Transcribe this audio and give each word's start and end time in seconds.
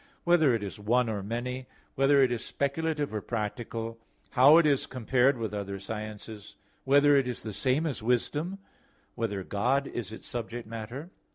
(3) 0.03 0.07
Whether 0.23 0.55
it 0.55 0.63
is 0.63 0.79
one 0.79 1.07
or 1.11 1.21
many? 1.21 1.67
(4) 1.93 1.93
Whether 1.93 2.23
it 2.23 2.31
is 2.31 2.43
speculative 2.43 3.13
or 3.13 3.21
practical? 3.21 3.99
(5) 4.29 4.29
How 4.31 4.57
it 4.57 4.65
is 4.65 4.87
compared 4.87 5.37
with 5.37 5.53
other 5.53 5.79
sciences? 5.79 6.55
(6) 6.57 6.57
Whether 6.85 7.15
it 7.17 7.27
is 7.27 7.43
the 7.43 7.53
same 7.53 7.85
as 7.85 8.01
wisdom? 8.01 8.53
(7) 8.53 8.59
Whether 9.13 9.43
God 9.43 9.85
is 9.85 10.11
its 10.11 10.27
subject 10.27 10.67
matter? 10.67 11.11